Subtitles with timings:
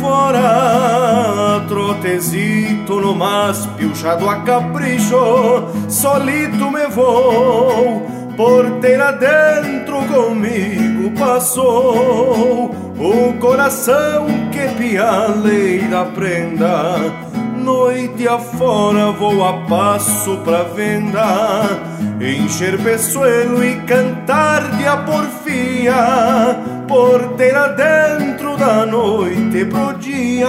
[0.00, 13.32] fora, trotezito no mas piochado a capricho, solito me vou, porteira dentro comigo passou, o
[13.38, 16.96] coração que pialeira prenda,
[17.56, 21.68] noite afora vou a passo pra venda,
[22.20, 30.48] encher peçoelo e cantar de a porfia, porteira dentro da noite pro dia.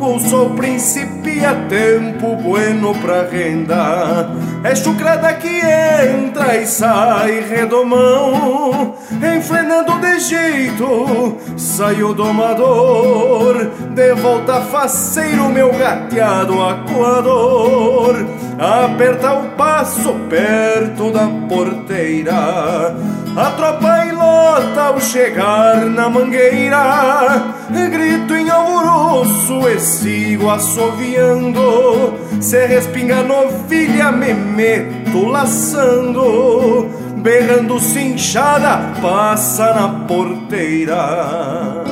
[0.00, 4.28] O sol principia tempo bueno pra renda.
[4.64, 8.94] É chucrada que entra e sai redomão,
[9.36, 18.26] enfrenando de jeito, sai o domador, de volta faceiro meu gateado acuador,
[18.58, 22.96] aperta o passo perto da porteira,
[23.36, 27.54] a tropa ilota ao chegar na mangueira,
[27.90, 39.74] grito em alvoroço e sigo assoviando, se respinga novilha me meto laçando, berrando cinchada, passa
[39.74, 41.83] na porteira.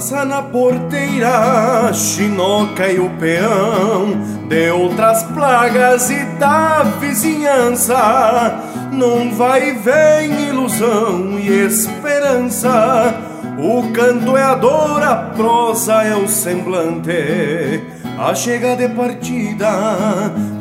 [0.00, 4.18] Passa na porteira, chinoca e o peão
[4.48, 8.62] De outras plagas e da vizinhança.
[8.90, 13.14] Não vai vem ilusão e esperança.
[13.58, 17.82] O canto é a dor, a prosa é o semblante.
[18.18, 19.70] A chega de partida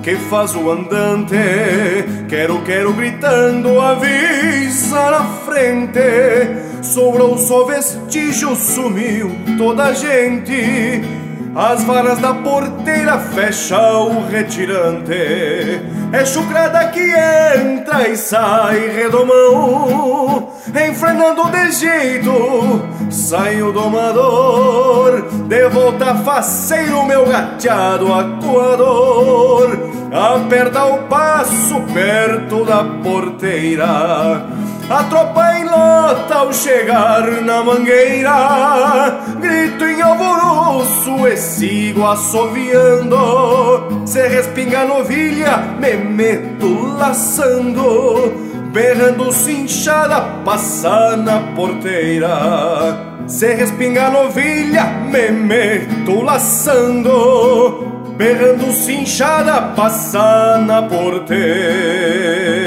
[0.03, 1.37] que faz o andante.
[2.27, 9.29] Quero, quero gritando, avisa na frente Sobrou só vestígio, sumiu
[9.59, 11.03] toda a gente.
[11.55, 15.13] As varas da porteira fecha o retirante.
[16.11, 20.51] É chucrada que entra e sai redomão,
[20.89, 22.81] enfrenando de jeito.
[23.11, 29.77] Sai o domador, de volta faceiro, meu gateado acuador.
[30.11, 34.43] Aperta o passo perto da porteira.
[34.89, 39.21] A tropa em lota ao chegar na mangueira.
[39.39, 43.15] Grito em alvoroço e sigo assoviando.
[44.07, 48.33] Se respinga novilha, me meto laçando.
[48.73, 53.27] Berrando cinchada, passa na porteira.
[53.27, 57.85] Se respinga novilha, me meto laçando.
[58.17, 62.58] Berrando cinchada, passa na porteira